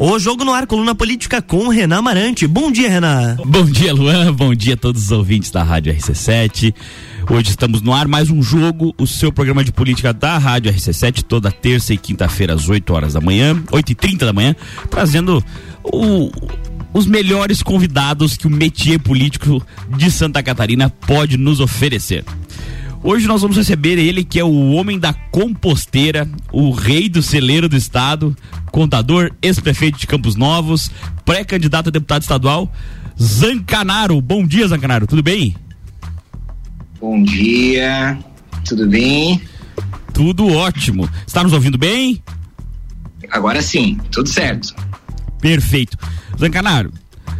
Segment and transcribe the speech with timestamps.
[0.00, 2.46] O Jogo no Ar, coluna política com Renan Marante.
[2.46, 3.36] Bom dia, Renan.
[3.44, 4.32] Bom dia, Luan.
[4.32, 6.72] Bom dia a todos os ouvintes da Rádio RC7.
[7.28, 11.24] Hoje estamos no ar, mais um jogo, o seu programa de política da Rádio RC7,
[11.24, 14.54] toda terça e quinta-feira às 8 horas da manhã, 8 e 30 da manhã,
[14.88, 15.44] trazendo
[15.82, 16.30] o,
[16.94, 19.60] os melhores convidados que o métier político
[19.96, 22.24] de Santa Catarina pode nos oferecer.
[23.02, 27.68] Hoje nós vamos receber ele, que é o homem da composteira, o rei do celeiro
[27.68, 28.36] do estado,
[28.72, 30.90] contador, ex-prefeito de Campos Novos,
[31.24, 32.70] pré-candidato a deputado estadual,
[33.20, 34.20] Zancanaro.
[34.20, 35.54] Bom dia, Zancanaro, tudo bem?
[37.00, 38.18] Bom dia,
[38.64, 39.40] tudo bem?
[40.12, 41.08] Tudo ótimo.
[41.24, 42.20] Está nos ouvindo bem?
[43.30, 44.74] Agora sim, tudo certo.
[45.40, 45.96] Perfeito.
[46.38, 46.92] Zancanaro,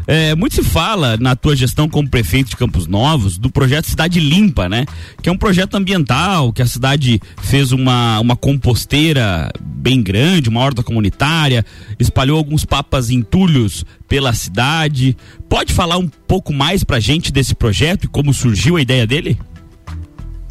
[0.07, 4.21] é, muito se fala na tua gestão como prefeito de Campos Novos do projeto Cidade
[4.21, 4.87] Limpa, né?
[5.23, 10.61] Que é um projeto ambiental, que a cidade fez uma, uma composteira bem grande, uma
[10.61, 11.65] horta comunitária,
[11.99, 15.17] espalhou alguns papas entulhos pela cidade.
[15.49, 19.39] Pode falar um pouco mais pra gente desse projeto e como surgiu a ideia dele?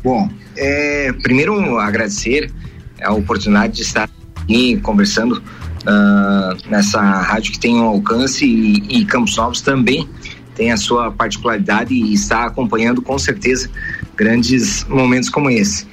[0.04, 2.52] Bom, é, primeiro agradecer
[3.02, 5.42] a oportunidade de estar aqui conversando
[5.88, 10.08] uh, nessa rádio que tem um alcance e, e Campos Novos também
[10.58, 13.70] tem a sua particularidade e está acompanhando com certeza
[14.16, 15.86] grandes momentos como esse.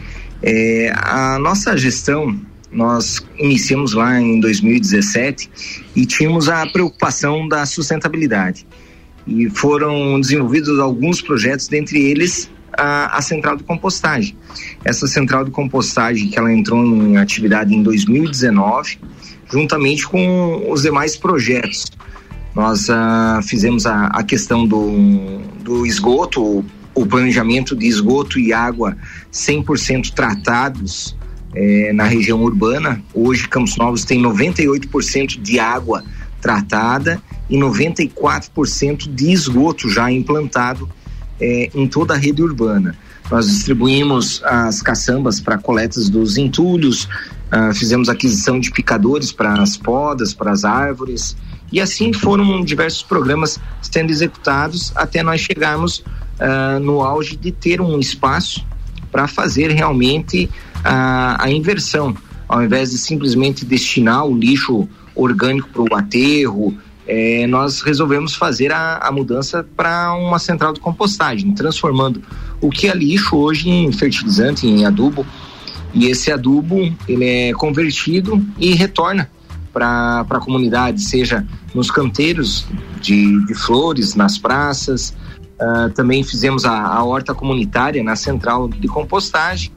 [0.43, 2.39] É, a nossa gestão,
[2.73, 5.51] nós iniciamos lá em 2017
[5.95, 8.67] e tínhamos a preocupação da sustentabilidade.
[9.27, 14.37] E foram desenvolvidos alguns projetos, dentre eles a, a, central de compostagem.
[14.85, 18.99] Essa central de compostagem que ela entrou em atividade em 2019
[19.51, 21.87] juntamente com os demais projetos.
[22.55, 26.65] Nós uh, fizemos a, a, questão do, do esgoto,
[26.95, 28.97] o planejamento de esgoto e água
[29.33, 31.17] 100% tratados
[31.53, 33.03] eh, na região urbana.
[33.13, 36.05] Hoje, Campos Novos tem 98% de água
[36.41, 40.89] tratada e 94% de esgoto já implantado
[41.41, 42.97] eh, em toda a rede urbana.
[43.31, 47.09] Nós distribuímos as caçambas para coletas dos entulhos,
[47.55, 51.37] Uh, fizemos aquisição de picadores para as podas, para as árvores,
[51.71, 57.81] e assim foram diversos programas sendo executados até nós chegarmos uh, no auge de ter
[57.81, 58.67] um espaço
[59.13, 62.17] para fazer realmente uh, a inversão,
[62.49, 66.77] ao invés de simplesmente destinar o lixo orgânico para o aterro,
[67.07, 72.23] eh, nós resolvemos fazer a, a mudança para uma central de compostagem, transformando
[72.61, 75.27] o que é lixo hoje em fertilizante, em adubo,
[75.93, 79.31] e esse adubo ele é convertido e retorna
[79.73, 82.67] para a comunidade, seja nos canteiros
[83.01, 85.15] de, de flores, nas praças.
[85.61, 89.73] Uh, também fizemos a, a horta comunitária na central de compostagem,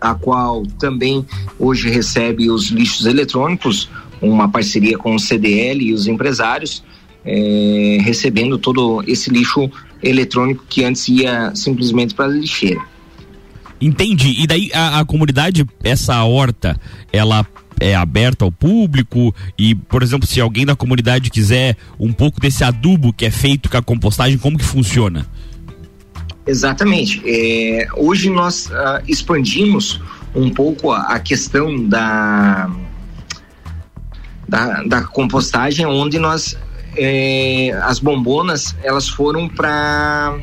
[0.00, 1.24] a qual também
[1.58, 3.88] hoje recebe os lixos eletrônicos,
[4.20, 6.82] uma parceria com o CDL e os empresários,
[7.24, 9.70] é, recebendo todo esse lixo
[10.02, 12.80] eletrônico que antes ia simplesmente para a lixeira.
[13.80, 14.42] Entendi.
[14.42, 16.78] E daí a, a comunidade, essa horta,
[17.12, 17.46] ela
[17.78, 22.64] é aberta ao público e, por exemplo, se alguém da comunidade quiser um pouco desse
[22.64, 25.26] adubo que é feito com a compostagem, como que funciona?
[26.46, 27.20] Exatamente.
[27.26, 30.00] É, hoje nós uh, expandimos
[30.34, 32.70] um pouco a, a questão da,
[34.48, 36.56] da, da, compostagem, onde nós
[36.96, 40.36] é, as bombonas elas foram para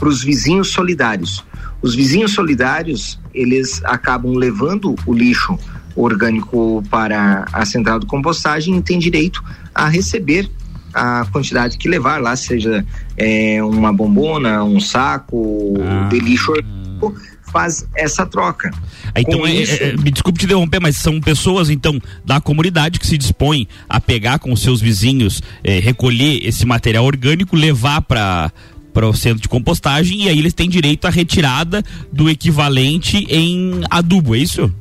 [0.00, 1.44] os vizinhos solidários.
[1.80, 5.58] Os vizinhos solidários, eles acabam levando o lixo
[5.94, 9.42] orgânico para a central de compostagem e tem direito
[9.74, 10.50] a receber
[10.94, 12.84] a quantidade que levar lá, seja
[13.16, 16.08] é, uma bombona, um saco ah.
[16.08, 17.14] de lixo orgânico,
[17.50, 18.70] faz essa troca.
[19.14, 19.82] Ah, então, é, isso...
[19.82, 24.00] é, me desculpe te interromper, mas são pessoas então da comunidade que se dispõem a
[24.00, 28.52] pegar com os seus vizinhos, é, recolher esse material orgânico, levar para
[28.92, 33.82] para o centro de compostagem e aí eles têm direito à retirada do equivalente em
[33.88, 34.72] adubo, é isso?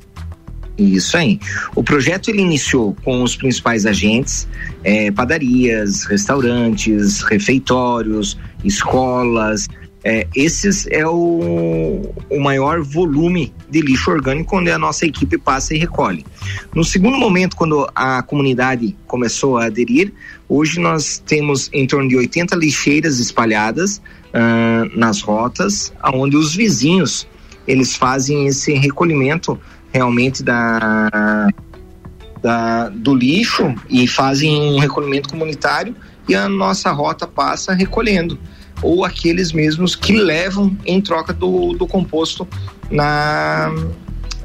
[0.77, 1.39] Isso aí.
[1.75, 4.47] O projeto ele iniciou com os principais agentes,
[4.83, 9.67] é, padarias, restaurantes, refeitórios, escolas.
[10.09, 15.75] É, esses é o, o maior volume de lixo orgânico onde a nossa equipe passa
[15.75, 16.25] e recolhe.
[16.73, 20.13] No segundo momento, quando a comunidade começou a aderir,
[20.49, 27.27] Hoje nós temos em torno de 80 lixeiras espalhadas uh, nas rotas, onde os vizinhos
[27.67, 29.59] eles fazem esse recolhimento
[29.91, 31.49] realmente da,
[32.41, 35.93] da, do lixo e fazem um recolhimento comunitário
[36.29, 38.39] e a nossa rota passa recolhendo
[38.81, 42.47] ou aqueles mesmos que levam em troca do, do composto
[42.89, 43.71] na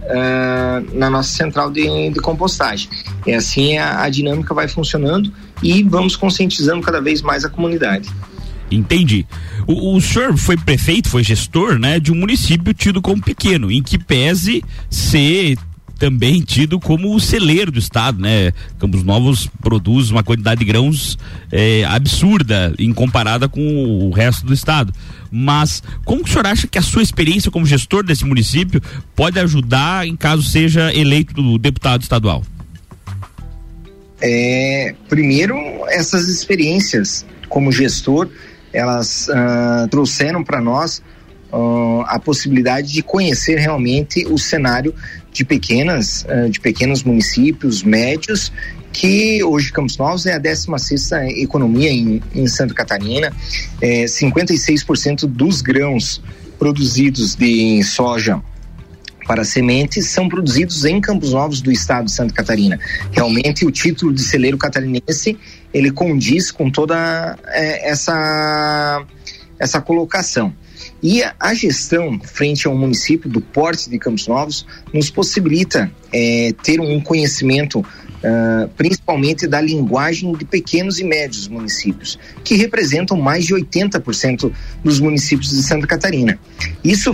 [0.03, 2.89] uh, na nossa central de, de compostagem.
[3.27, 5.33] E assim a, a dinâmica vai funcionando
[5.63, 8.09] e vamos conscientizando cada vez mais a comunidade.
[8.71, 9.27] Entendi.
[9.67, 13.83] O, o, senhor foi prefeito, foi gestor, né, de um município tido como pequeno, em
[13.83, 15.59] que pese ser
[16.03, 18.51] também tido como o celeiro do estado, né?
[18.77, 21.17] Campos Novos produz uma quantidade de grãos
[21.53, 24.93] é, absurda em comparada com o resto do estado.
[25.31, 28.83] Mas como o senhor acha que a sua experiência como gestor desse município
[29.15, 32.43] pode ajudar em caso seja eleito deputado estadual?
[34.21, 35.55] É, primeiro,
[35.87, 38.29] essas experiências como gestor,
[38.73, 41.01] elas uh, trouxeram para nós
[41.53, 44.93] uh, a possibilidade de conhecer realmente o cenário
[45.33, 48.53] de pequenas, uh, de pequenos municípios médios
[48.93, 53.33] que hoje Campos Novos é a 16 economia em, em, Santa Catarina,
[53.81, 56.23] é, 56% dos grãos
[56.59, 58.43] produzidos de soja
[59.27, 62.79] para sementes são produzidos em Campos Novos do estado de Santa Catarina.
[63.13, 65.39] Realmente o título de celeiro catarinense
[65.73, 69.05] ele condiz com toda é, essa
[69.59, 70.53] essa colocação.
[71.03, 76.81] E a gestão frente ao município do Porte de Campos Novos nos possibilita é, ter
[76.81, 77.81] um conhecimento
[78.23, 84.53] uh, principalmente da linguagem de pequenos e médios municípios, que representam mais de 80%
[84.83, 86.39] dos municípios de Santa Catarina.
[86.83, 87.13] Isso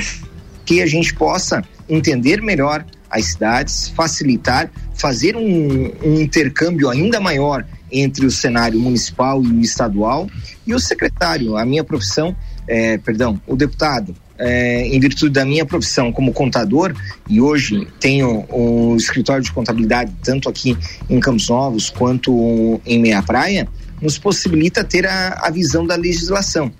[0.64, 7.64] que a gente possa entender melhor as cidades, facilitar, fazer um, um intercâmbio ainda maior
[7.90, 10.28] entre o cenário municipal e o estadual
[10.66, 12.36] e o secretário, a minha profissão
[12.68, 16.94] é, perdão, o deputado, é, em virtude da minha profissão como contador,
[17.28, 20.76] e hoje tenho o escritório de contabilidade tanto aqui
[21.08, 23.66] em Campos Novos quanto em Meia Praia,
[24.00, 26.70] nos possibilita ter a, a visão da legislação.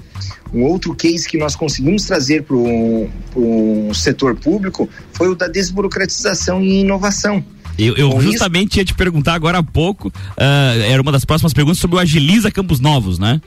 [0.52, 6.62] Um outro case que nós conseguimos trazer para o setor público foi o da desburocratização
[6.62, 7.44] e inovação.
[7.79, 8.81] Eu, eu justamente isso...
[8.81, 12.50] ia te perguntar agora há pouco, uh, era uma das próximas perguntas sobre o Agiliza
[12.50, 13.41] Campos Novos, né?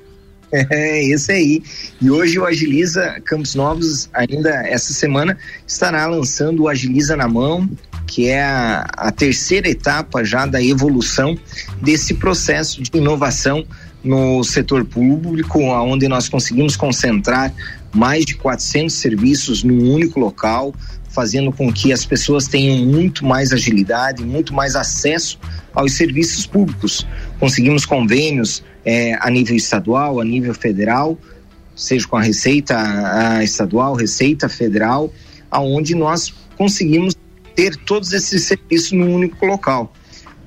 [0.70, 1.64] É, esse aí.
[2.02, 7.70] E hoje o Agiliza Campos Novos, ainda essa semana, estará lançando o Agiliza na mão,
[8.06, 11.38] que é a, a terceira etapa já da evolução
[11.82, 13.66] desse processo de inovação
[14.04, 17.54] no setor público, onde nós conseguimos concentrar
[17.94, 20.74] mais de 400 serviços num único local,
[21.10, 25.38] fazendo com que as pessoas tenham muito mais agilidade, muito mais acesso
[25.74, 27.06] aos serviços públicos.
[27.42, 31.18] Conseguimos convênios é, a nível estadual, a nível federal,
[31.76, 35.12] seja com a Receita a Estadual, Receita Federal,
[35.50, 37.16] aonde nós conseguimos
[37.56, 39.92] ter todos esses serviços num único local.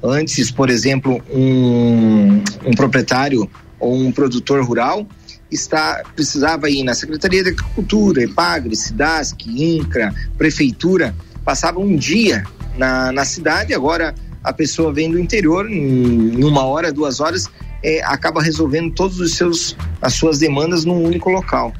[0.01, 3.51] Antes, por exemplo, um, um proprietário
[3.81, 5.05] ou um produtor rural
[5.51, 11.13] está precisava ir na Secretaria de Agricultura, EPAGRE, SIDASC, INCRA, Prefeitura,
[11.45, 12.45] passava um dia
[12.79, 14.15] na, na cidade, agora
[14.45, 17.49] a pessoa vem do interior, em, uma hora, duas horas,
[17.83, 21.73] é, acaba resolvendo todos os seus as suas demandas num único local.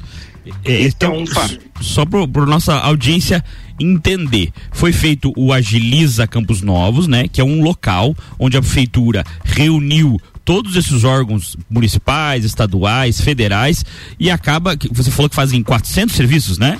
[0.63, 3.43] É, então, então só para nossa audiência
[3.79, 9.23] entender, foi feito o Agiliza Campos Novos, né, que é um local onde a prefeitura
[9.43, 13.83] reuniu todos esses órgãos municipais, estaduais, federais
[14.19, 16.79] e acaba, você falou que fazem 400 serviços, né?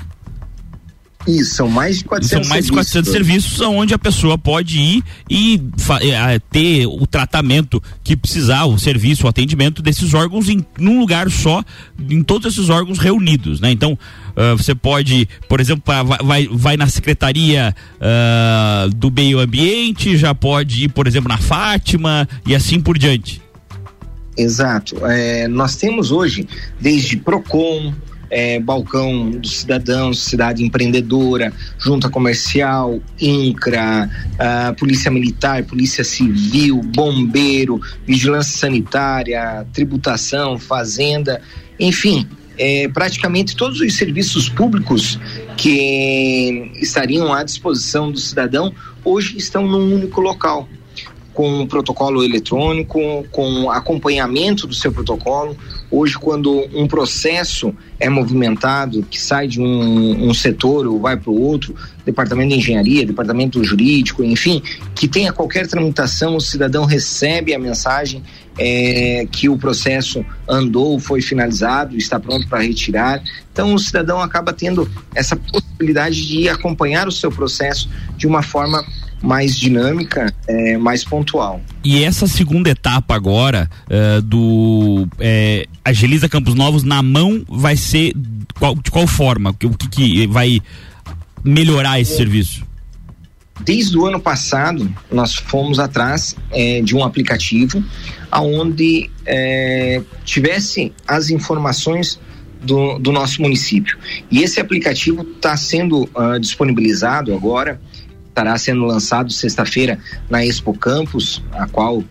[1.28, 5.04] Isso, são mais de 400 São mais de 400 serviços onde a pessoa pode ir
[5.30, 5.62] e
[6.02, 11.30] é, ter o tratamento que precisar, o serviço, o atendimento desses órgãos em num lugar
[11.32, 11.64] só,
[12.10, 13.72] em todos esses órgãos reunidos, né?
[13.72, 15.84] Então, uh, você pode, por exemplo,
[16.24, 22.28] vai, vai na Secretaria uh, do Meio Ambiente, já pode ir, por exemplo, na Fátima
[22.46, 23.42] e assim por diante.
[24.38, 25.06] Exato.
[25.06, 26.48] É, nós temos hoje,
[26.80, 27.94] desde PROCON,
[28.30, 34.10] é, balcão dos cidadãos, cidade empreendedora, junta comercial, INCRA,
[34.78, 41.42] polícia militar, polícia civil, bombeiro, vigilância sanitária, tributação, fazenda,
[41.80, 42.28] enfim,
[42.58, 45.20] é, praticamente todos os serviços públicos
[45.58, 50.68] que estariam à disposição do cidadão hoje estão num único local
[51.36, 55.56] com um protocolo eletrônico, com acompanhamento do seu protocolo.
[55.98, 61.32] Hoje, quando um processo é movimentado, que sai de um, um setor ou vai para
[61.32, 61.74] o outro,
[62.06, 64.62] departamento de engenharia, departamento jurídico, enfim,
[64.94, 68.22] que tenha qualquer tramitação, o cidadão recebe a mensagem
[68.60, 73.24] é, que o processo andou, foi finalizado, está pronto para retirar.
[73.54, 78.84] Então, o cidadão acaba tendo essa possibilidade de acompanhar o seu processo de uma forma
[79.26, 81.60] mais dinâmica, é, mais pontual.
[81.84, 88.14] E essa segunda etapa agora uh, do é, Agiliza Campos Novos na mão vai ser
[88.60, 89.50] qual, de qual forma?
[89.50, 90.62] O que, que vai
[91.44, 92.18] melhorar esse é.
[92.18, 92.66] serviço?
[93.64, 97.82] desde o ano passado nós fomos atrás é, de um aplicativo
[98.30, 102.20] aonde é, tivesse as informações
[102.62, 103.98] do, do, nosso município.
[104.30, 107.80] E esse aplicativo está sendo uh, disponibilizado agora,
[108.36, 109.98] estará sendo lançado sexta-feira
[110.30, 112.06] na Expo Campus, a qual uh,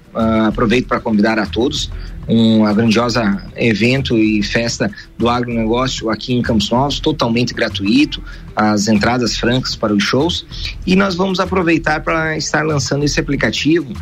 [0.49, 1.91] aproveito para convidar a todos
[2.27, 8.23] uma grandiosa evento e festa do agronegócio aqui em Campos Novos, totalmente gratuito,
[8.57, 10.47] as entradas francas para os shows.
[10.87, 13.93] E nós vamos aproveitar para estar lançando esse aplicativo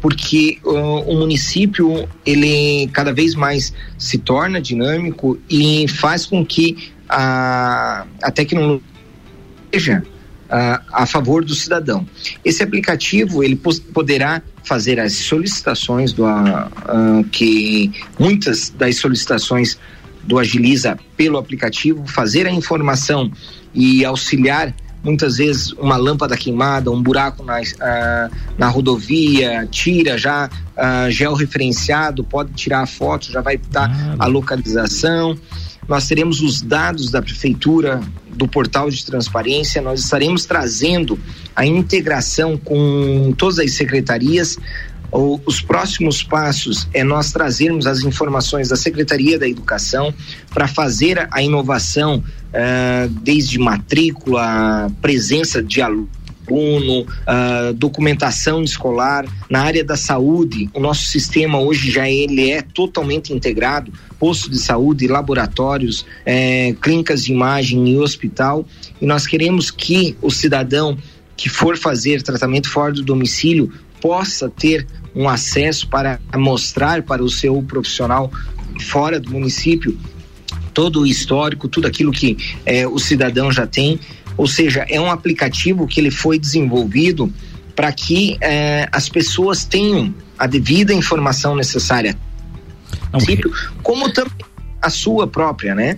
[0.00, 6.92] porque uh, o município ele cada vez mais se torna dinâmico e faz com que
[7.08, 10.04] a, a tecnologia
[10.44, 12.06] uh, a favor do cidadão.
[12.44, 13.60] Esse aplicativo ele
[13.92, 16.24] poderá fazer as solicitações do
[17.30, 19.78] que muitas das solicitações
[20.22, 23.30] do Agiliza pelo aplicativo, fazer a informação
[23.74, 24.74] e auxiliar
[25.04, 32.24] muitas vezes uma lâmpada queimada, um buraco na, uh, na rodovia, tira já uh, georreferenciado,
[32.24, 35.38] pode tirar a foto, já vai dar ah, a localização.
[35.86, 38.00] Nós teremos os dados da prefeitura
[38.36, 41.18] do portal de transparência, nós estaremos trazendo
[41.54, 44.58] a integração com todas as secretarias,
[45.46, 50.12] os próximos passos é nós trazermos as informações da Secretaria da Educação
[50.52, 55.80] para fazer a inovação uh, desde matrícula, presença de
[56.48, 57.06] aluno
[57.76, 63.92] documentação escolar, na área da saúde, o nosso sistema hoje já ele é totalmente integrado,
[64.18, 68.66] posto de saúde, laboratórios, eh, clínicas de imagem e hospital,
[69.00, 70.96] e nós queremos que o cidadão
[71.36, 77.28] que for fazer tratamento fora do domicílio possa ter um acesso para mostrar para o
[77.28, 78.30] seu profissional
[78.80, 79.96] fora do município
[80.72, 82.36] todo o histórico, tudo aquilo que
[82.66, 83.98] eh, o cidadão já tem.
[84.36, 87.32] Ou seja, é um aplicativo que ele foi desenvolvido
[87.76, 92.16] para que eh, as pessoas tenham a devida informação necessária,
[93.12, 93.20] Não,
[93.82, 94.32] como também
[94.80, 95.94] a sua própria, né?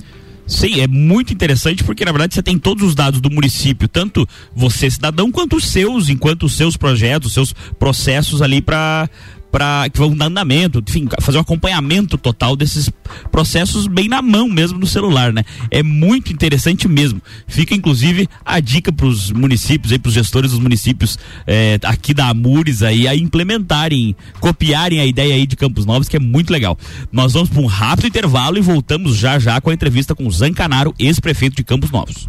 [0.46, 4.28] Sim, é muito interessante porque na verdade você tem todos os dados do município, tanto
[4.54, 9.10] você cidadão quanto os seus, enquanto os seus projetos, os seus processos ali para
[9.56, 12.90] para que vão dar andamento, enfim, fazer um acompanhamento total desses
[13.32, 15.44] processos bem na mão mesmo no celular, né?
[15.70, 17.22] É muito interessante mesmo.
[17.48, 22.12] Fica inclusive a dica para os municípios, aí para os gestores dos municípios é, aqui
[22.12, 26.52] da Amures aí a implementarem, copiarem a ideia aí de Campos Novos, que é muito
[26.52, 26.76] legal.
[27.10, 30.30] Nós vamos para um rápido intervalo e voltamos já já com a entrevista com o
[30.30, 32.28] Zancanaro, ex-prefeito de Campos Novos.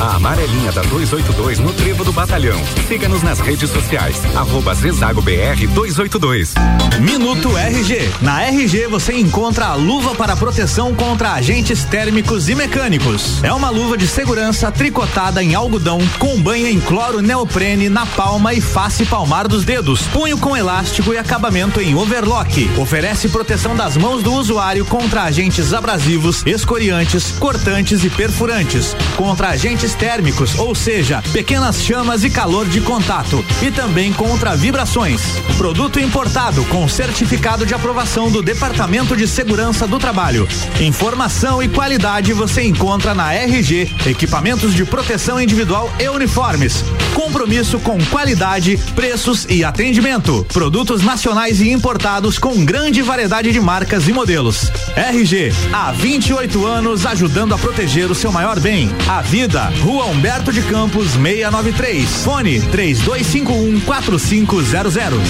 [0.00, 2.58] A amarelinha da 282 no Trevo do Batalhão.
[2.88, 6.54] Siga-nos nas redes sociais, arroba Zezago BR 282.
[7.00, 8.10] Minuto RG.
[8.20, 13.42] Na RG você encontra a luva para proteção contra agentes térmicos e mecânicos.
[13.42, 18.52] É uma luva de segurança tricotada em algodão com banha em cloro neoprene na palma
[18.54, 22.70] e face palmar dos dedos, punho com elástico e acabamento em overlock.
[22.78, 29.83] Oferece proteção das mãos do usuário contra agentes abrasivos, escoriantes, cortantes e perfurantes, contra agentes
[29.92, 35.20] térmicos, ou seja, pequenas chamas e calor de contato, e também contra vibrações.
[35.58, 40.48] Produto importado com certificado de aprovação do Departamento de Segurança do Trabalho.
[40.80, 46.84] Informação e qualidade você encontra na RG, equipamentos de proteção individual e uniformes.
[47.12, 50.46] Compromisso com qualidade, preços e atendimento.
[50.52, 54.70] Produtos nacionais e importados com grande variedade de marcas e modelos.
[54.96, 59.73] RG, há 28 anos ajudando a proteger o seu maior bem, a vida.
[59.82, 62.08] Rua Humberto de Campos 693.
[62.24, 65.20] Fone 3251 4500.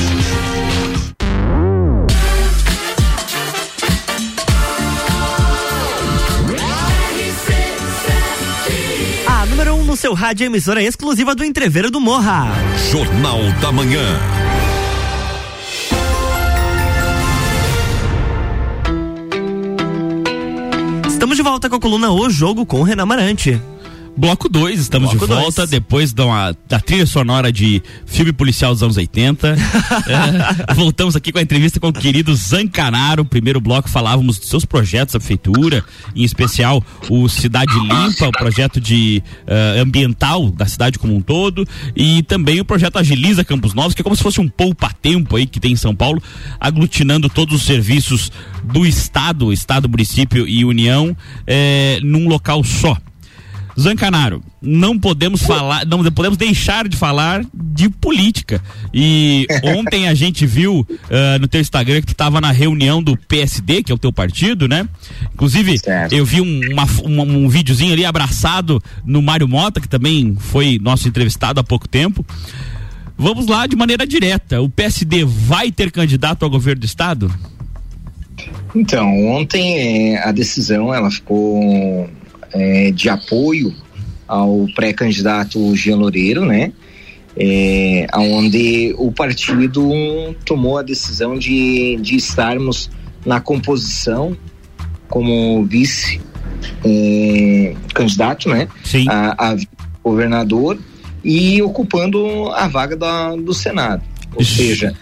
[9.26, 12.48] A número 1 um no seu rádio emissora exclusiva do Entreveiro do Morra.
[12.90, 14.18] Jornal da Manhã.
[21.08, 23.60] Estamos de volta com a coluna O Jogo com Renan Marante.
[24.16, 25.70] Bloco 2, estamos Bloco de volta dois.
[25.70, 29.56] depois da, uma- da trilha sonora de filme policial dos anos 80.
[30.06, 33.24] É, voltamos aqui com a entrevista com o querido Zancanaro.
[33.24, 35.82] Primeiro bloco falávamos dos seus projetos da prefeitura,
[36.14, 41.66] em especial o Cidade Limpa, o projeto de eh, ambiental da cidade como um todo,
[41.96, 45.46] e também o projeto Agiliza Campos Novos, que é como se fosse um poupa-tempo aí
[45.46, 46.22] que tem em São Paulo,
[46.60, 48.30] aglutinando todos os serviços
[48.62, 51.16] do Estado, Estado, município e União,
[51.46, 52.96] eh, num local só.
[53.78, 58.62] Zancanaro, não podemos falar, não podemos deixar de falar de política.
[58.92, 63.16] E ontem a gente viu ah, no teu Instagram que tu estava na reunião do
[63.16, 64.88] PSD, que é o teu partido, né?
[65.34, 65.78] Inclusive,
[66.12, 70.78] eu vi um, uma, uma- um videozinho ali abraçado no Mário Mota, que também foi
[70.80, 72.24] nosso entrevistado há pouco tempo.
[73.18, 74.60] Vamos lá de maneira direta.
[74.60, 77.32] O PSD vai ter candidato ao governo do estado?
[78.74, 82.08] Então, ontem eh, a decisão ela ficou
[82.54, 83.74] eh, de apoio
[84.26, 86.72] ao pré-candidato Jean Loureiro, né?
[87.36, 89.82] É, onde o partido
[90.46, 92.88] tomou a decisão de, de estarmos
[93.26, 94.36] na composição
[95.08, 96.20] como vice
[96.84, 98.68] eh, candidato, né?
[98.84, 99.06] Sim.
[99.08, 99.56] A, a
[100.02, 100.78] governador
[101.24, 104.02] e ocupando a vaga da, do Senado.
[104.36, 104.94] Ou seja,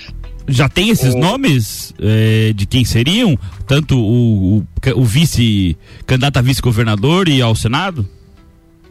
[0.52, 3.38] Já tem esses O- nomes eh, de quem seriam?
[3.66, 8.06] Tanto o, o, o vice, candidato a vice-governador e ao Senado?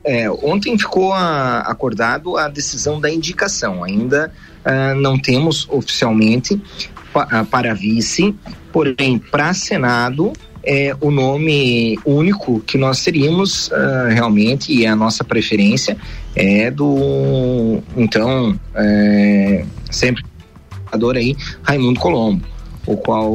[0.04, 3.84] É, ontem ficou a- acordado a decisão da indicação.
[3.84, 4.34] Ainda
[4.66, 6.60] ah, não temos oficialmente
[7.14, 8.34] pa- ah, para vice,
[8.74, 15.24] porém, para Senado, é o nome único que nós teríamos ah, realmente, e a nossa
[15.24, 15.96] preferência
[16.36, 20.24] é do, então, é, sempre
[20.92, 22.44] senador aí, Raimundo Colombo,
[22.86, 23.34] o qual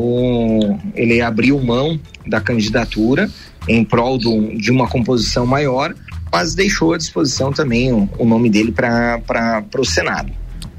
[0.94, 3.30] ele abriu mão da candidatura
[3.68, 5.94] em prol do- de uma composição maior,
[6.32, 10.30] mas deixou à disposição também o, o nome dele para o Senado.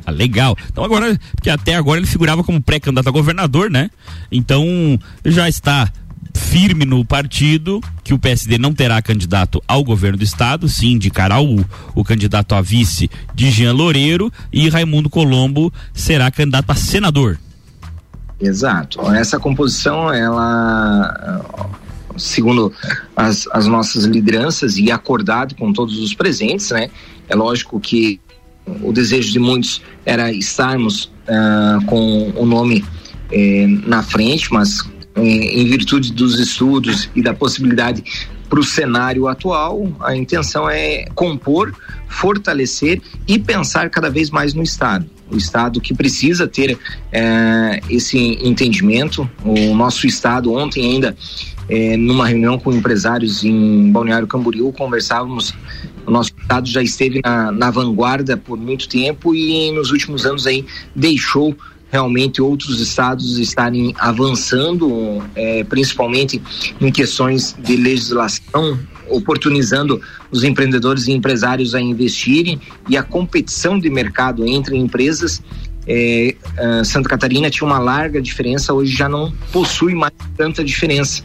[0.05, 0.55] Ah, legal.
[0.71, 3.89] Então agora, porque até agora ele figurava como pré-candidato a governador, né?
[4.31, 4.63] Então
[5.25, 5.91] já está
[6.47, 11.41] firme no partido que o PSD não terá candidato ao governo do estado, sim indicará
[11.41, 17.37] o, o candidato a vice de Jean Loureiro e Raimundo Colombo será candidato a senador.
[18.39, 19.01] Exato.
[19.11, 21.43] Essa composição, ela,
[22.15, 22.71] segundo
[23.15, 26.89] as, as nossas lideranças e acordado com todos os presentes, né?
[27.27, 28.21] É lógico que
[28.81, 32.85] o desejo de muitos era estarmos ah, com o nome
[33.31, 34.81] eh, na frente, mas
[35.17, 38.03] em virtude dos estudos e da possibilidade
[38.49, 41.73] para o cenário atual, a intenção é compor,
[42.07, 45.05] fortalecer e pensar cada vez mais no Estado.
[45.29, 46.77] O Estado que precisa ter
[47.11, 49.29] eh, esse entendimento.
[49.43, 51.17] O nosso Estado, ontem ainda,
[51.67, 55.53] eh, numa reunião com empresários em Balneário Camboriú, conversávamos.
[56.05, 60.47] O nosso Estado já esteve na, na vanguarda por muito tempo e nos últimos anos
[60.47, 61.53] aí deixou
[61.91, 66.41] realmente outros estados estarem avançando, eh, principalmente
[66.79, 73.89] em questões de legislação, oportunizando os empreendedores e empresários a investirem e a competição de
[73.89, 75.41] mercado entre empresas.
[76.57, 81.23] ah, Santa Catarina tinha uma larga diferença, hoje já não possui mais tanta diferença.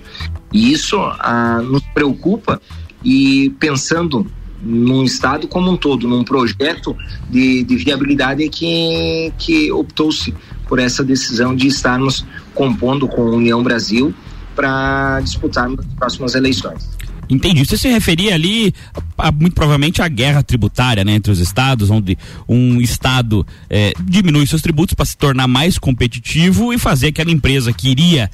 [0.53, 2.61] E isso ah, nos preocupa
[3.05, 4.31] e pensando
[4.63, 6.97] num estado como um todo, num projeto
[7.29, 10.33] de, de viabilidade que, que optou-se
[10.69, 14.15] por essa decisão de estarmos compondo com a União Brasil
[14.55, 16.89] para disputarmos as próximas eleições.
[17.33, 17.65] Entendi.
[17.65, 18.75] Você se referia ali,
[19.17, 24.47] a, muito provavelmente, à guerra tributária né, entre os estados, onde um estado é, diminui
[24.47, 28.31] seus tributos para se tornar mais competitivo e fazer aquela empresa que iria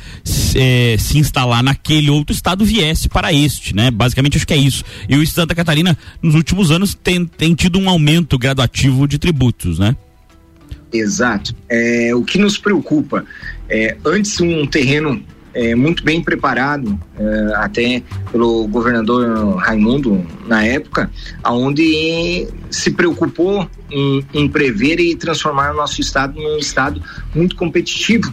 [0.56, 3.90] é, se instalar naquele outro estado viesse para este, né?
[3.90, 4.82] Basicamente, acho que é isso.
[5.08, 9.78] E o Santa Catarina, nos últimos anos, tem, tem tido um aumento gradativo de tributos,
[9.78, 9.96] né?
[10.92, 11.54] Exato.
[11.68, 13.24] É, o que nos preocupa
[13.68, 15.22] é, antes um terreno
[15.58, 21.10] é, muito bem preparado, é, até pelo governador Raimundo na época,
[21.42, 27.02] aonde se preocupou em, em prever e transformar o nosso estado num estado
[27.34, 28.32] muito competitivo.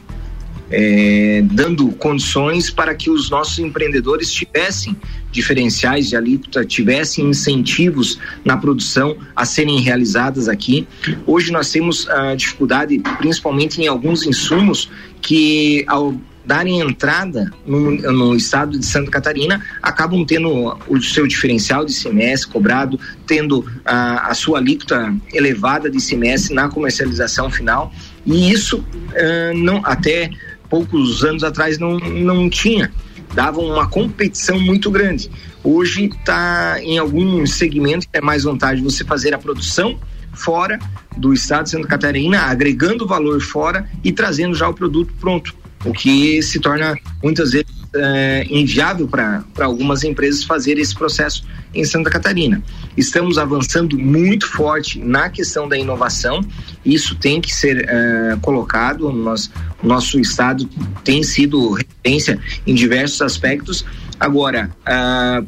[0.68, 4.98] É, dando condições para que os nossos empreendedores tivessem
[5.32, 10.88] diferenciais de alíquota, tivessem incentivos na produção a serem realizadas aqui.
[11.28, 14.90] Hoje nós temos a dificuldade, principalmente em alguns insumos,
[15.22, 21.84] que ao darem entrada no, no, estado de Santa Catarina acabam tendo o seu diferencial
[21.84, 27.92] de semestre cobrado, tendo a, a sua alíquota elevada de semestre na comercialização final.
[28.26, 30.30] E isso uh, não até
[30.70, 32.92] poucos anos atrás não, não tinha.
[33.34, 35.30] Dava uma competição muito grande.
[35.64, 40.00] Hoje está em alguns segmentos é mais vantagem você fazer a produção
[40.32, 40.78] fora
[41.18, 45.56] do estado de Santa Catarina agregando valor fora e trazendo já o produto pronto
[45.86, 51.84] o que se torna muitas vezes é, inviável para algumas empresas fazer esse processo em
[51.86, 52.62] Santa Catarina.
[52.98, 56.42] Estamos avançando muito forte na questão da inovação,
[56.84, 59.12] isso tem que ser é, colocado.
[59.12, 59.50] Nós,
[59.82, 60.68] nosso estado
[61.04, 63.86] tem sido referência em diversos aspectos.
[64.20, 65.44] Agora, ah,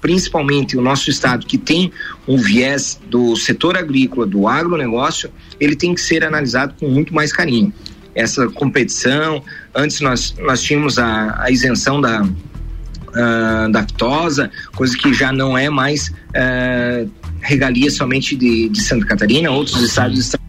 [0.00, 1.92] principalmente o nosso estado que tem
[2.26, 7.32] um viés do setor agrícola, do agronegócio, ele tem que ser analisado com muito mais
[7.32, 7.72] carinho
[8.14, 9.42] essa competição.
[9.74, 15.56] Antes nós, nós tínhamos a, a isenção da, uh, da aftosa, coisa que já não
[15.56, 20.40] é mais uh, regalia somente de, de Santa Catarina, outros estados estão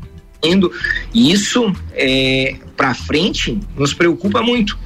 [0.43, 0.71] indo.
[1.13, 4.77] E isso é, para frente nos preocupa muito.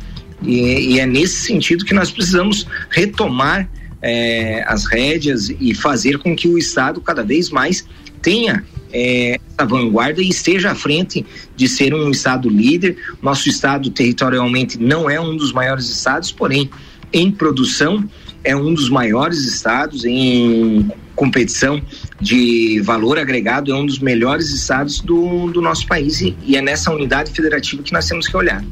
[0.42, 3.70] E, e, é nesse sentido que nós precisamos retomar
[4.02, 7.86] é, as rédeas e fazer com que o Estado cada vez mais
[8.22, 8.64] tenha
[8.94, 11.26] é, essa vanguarda e esteja à frente
[11.56, 12.96] de ser um estado líder.
[13.22, 16.70] Nosso estado territorialmente não é um dos maiores estados, porém
[17.12, 18.08] em produção
[18.44, 21.82] é um dos maiores estados em competição
[22.20, 26.62] de valor agregado é um dos melhores estados do, do nosso país e, e é
[26.62, 28.64] nessa unidade federativa que nós temos que olhar.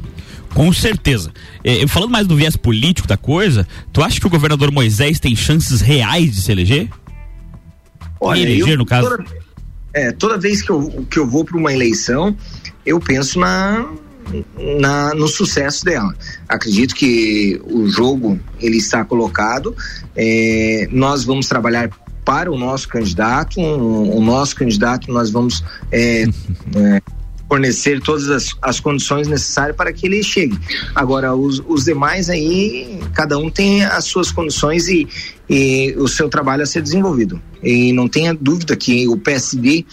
[0.52, 1.32] Com certeza.
[1.64, 5.34] É, falando mais do viés político da coisa, tu acha que o governador Moisés tem
[5.34, 6.88] chances reais de se eleger?
[8.20, 9.08] Olha, eleger, eu, no caso?
[9.94, 12.36] É, toda vez que eu, que eu vou para uma eleição,
[12.84, 13.88] eu penso na,
[14.78, 16.14] na, no sucesso dela.
[16.48, 19.76] Acredito que o jogo ele está colocado.
[20.16, 21.90] É, nós vamos trabalhar
[22.24, 23.60] para o nosso candidato.
[23.60, 26.24] O, o nosso candidato nós vamos é,
[26.76, 27.02] é,
[27.52, 30.58] fornecer todas as, as condições necessárias para que ele chegue.
[30.94, 35.06] Agora, os, os demais aí, cada um tem as suas condições e,
[35.54, 37.38] e o seu trabalho a ser desenvolvido.
[37.62, 39.84] E não tenha dúvida que o PSD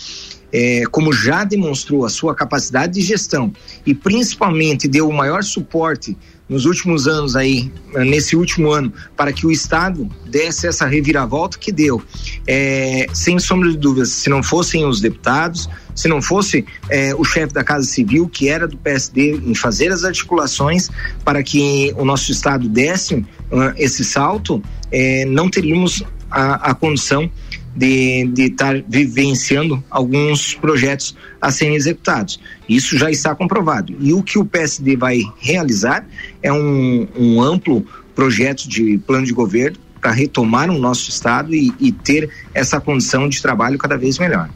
[0.53, 3.51] é, como já demonstrou a sua capacidade de gestão
[3.85, 6.17] e principalmente deu o maior suporte
[6.47, 11.71] nos últimos anos aí, nesse último ano, para que o Estado desse essa reviravolta que
[11.71, 12.01] deu.
[12.47, 17.25] É, sem sombra de dúvidas, se não fossem os deputados, se não fosse é, o
[17.25, 20.89] chefe da Casa Civil, que era do PSD, em fazer as articulações
[21.25, 27.29] para que o nosso Estado desse uh, esse salto, é, não teríamos a, a condição
[27.75, 32.39] de estar vivenciando alguns projetos a serem executados.
[32.67, 33.93] Isso já está comprovado.
[33.99, 36.05] E o que o PSD vai realizar
[36.41, 37.85] é um, um amplo
[38.15, 43.27] projeto de plano de governo para retomar o nosso estado e, e, ter essa condição
[43.27, 44.49] de trabalho cada vez melhor.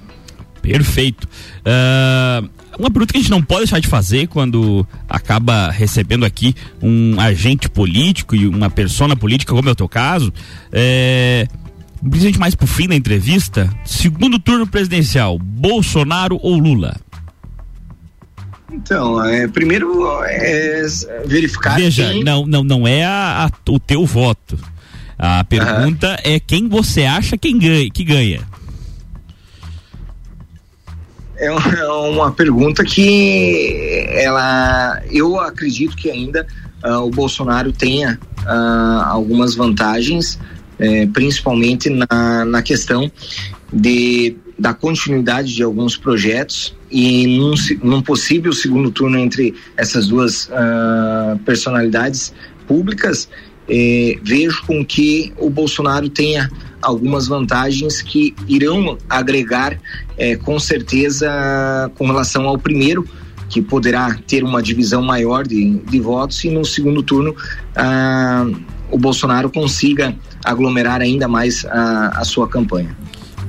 [0.63, 1.27] Perfeito.
[1.59, 2.49] Uh,
[2.79, 7.19] uma pergunta que a gente não pode deixar de fazer quando acaba recebendo aqui um
[7.19, 10.33] agente político e uma persona política, como é o teu caso,
[10.71, 11.45] é
[11.99, 16.95] principalmente mais pro fim da entrevista, segundo turno presidencial, Bolsonaro ou Lula?
[18.71, 20.85] Então, é, primeiro é
[21.25, 21.75] verificar.
[21.75, 22.23] Veja, quem...
[22.23, 24.57] não, não, não é a, a, o teu voto.
[25.17, 26.33] A pergunta uhum.
[26.33, 28.41] é quem você acha quem ganha, que ganha.
[31.45, 36.45] É uma pergunta que ela, eu acredito que ainda
[36.83, 40.39] uh, o Bolsonaro tenha uh, algumas vantagens
[40.79, 43.11] é, principalmente na, na questão
[43.71, 47.53] de, da continuidade de alguns projetos e num,
[47.83, 52.33] num possível segundo turno entre essas duas uh, personalidades
[52.67, 53.29] públicas,
[53.67, 56.49] eh, vejo com que o Bolsonaro tenha
[56.83, 59.79] algumas vantagens que irão agregar
[60.17, 63.07] eh, com certeza com relação ao primeiro
[63.49, 67.35] que poderá ter uma divisão maior de, de votos e no segundo turno
[67.75, 68.47] ah,
[68.89, 72.95] o Bolsonaro consiga aglomerar ainda mais a, a sua campanha.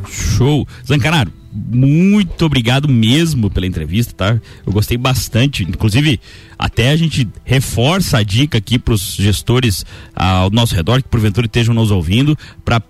[0.06, 0.66] Show.
[0.86, 4.40] Zancanaro, muito obrigado mesmo pela entrevista, tá?
[4.66, 5.62] Eu gostei bastante.
[5.62, 6.20] Inclusive,
[6.58, 11.46] até a gente reforça a dica aqui para os gestores ao nosso redor que porventura
[11.46, 12.82] estejam nos ouvindo para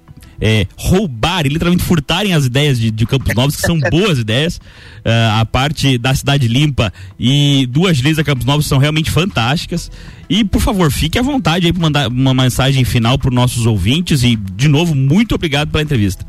[0.45, 4.59] é, roubar e literalmente furtarem as ideias de, de Campos Novos, que são boas ideias.
[4.59, 9.91] Uh, a parte da cidade limpa e duas leis da Campos Novos são realmente fantásticas.
[10.29, 13.65] E, por favor, fique à vontade aí para mandar uma mensagem final para os nossos
[13.65, 14.23] ouvintes.
[14.23, 16.27] E, de novo, muito obrigado pela entrevista.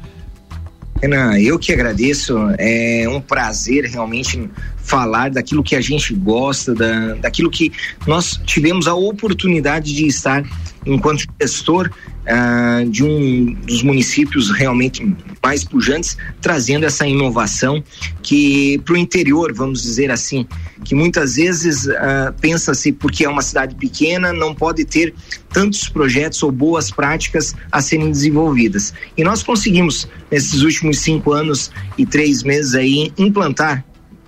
[1.02, 2.38] Renan, eu que agradeço.
[2.58, 4.50] É um prazer realmente
[4.86, 7.72] falar daquilo que a gente gosta, da, daquilo que
[8.08, 10.44] nós tivemos a oportunidade de estar
[10.86, 17.84] enquanto gestor uh, de um dos municípios realmente mais pujantes, trazendo essa inovação
[18.22, 20.46] que para o interior, vamos dizer assim,
[20.84, 25.14] que muitas vezes uh, pensa-se porque é uma cidade pequena não pode ter
[25.52, 28.94] tantos projetos ou boas práticas a serem desenvolvidas.
[29.18, 33.84] E nós conseguimos nesses últimos cinco anos e três meses aí implantar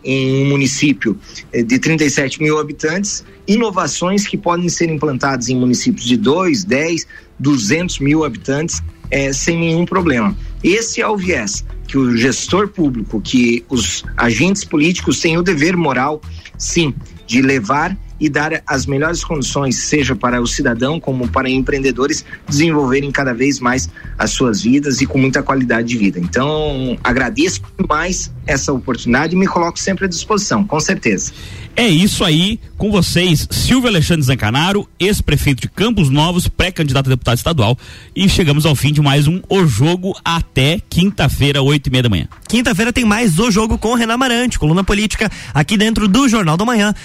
[0.07, 1.19] em um município
[1.51, 7.05] eh, de 37 mil habitantes, inovações que podem ser implantadas em municípios de 2, 10,
[7.37, 10.35] 200 mil habitantes é, sem nenhum problema.
[10.63, 15.77] Esse é o viés que o gestor público, que os agentes políticos têm o dever
[15.77, 16.21] moral,
[16.57, 16.93] sim,
[17.25, 23.11] de levar e dar as melhores condições, seja para o cidadão como para empreendedores, desenvolverem
[23.11, 26.19] cada vez mais as suas vidas e com muita qualidade de vida.
[26.19, 31.33] Então, agradeço mais essa oportunidade e me coloco sempre à disposição, com certeza.
[31.79, 37.37] É isso aí, com vocês, Silvio Alexandre Zancanaro, ex-prefeito de Campos Novos, pré-candidato a deputado
[37.37, 37.77] estadual.
[38.15, 42.09] E chegamos ao fim de mais um O Jogo até quinta-feira, oito e meia da
[42.09, 42.27] manhã.
[42.49, 46.65] Quinta-feira tem mais O Jogo com Renan Marante, coluna política, aqui dentro do Jornal da
[46.65, 46.95] Manhã.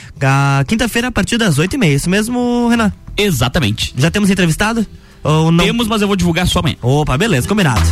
[0.66, 1.94] Quinta-feira a partir das oito e meia.
[1.94, 2.90] Isso mesmo, Renan?
[3.14, 3.92] Exatamente.
[3.94, 4.86] Já temos entrevistado?
[5.22, 5.66] Ou não?
[5.66, 6.76] Temos, mas eu vou divulgar só amanhã.
[6.80, 7.82] Opa, beleza, combinado.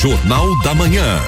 [0.00, 1.20] Jornal da Manhã.